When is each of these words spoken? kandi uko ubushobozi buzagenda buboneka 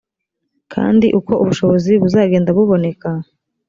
kandi 0.73 1.07
uko 1.19 1.31
ubushobozi 1.43 1.91
buzagenda 2.01 2.49
buboneka 2.57 3.09